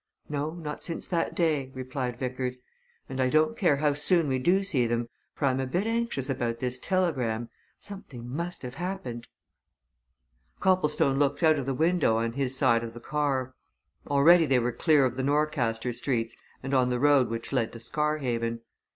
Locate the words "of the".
11.59-11.75, 12.83-12.99, 15.05-15.23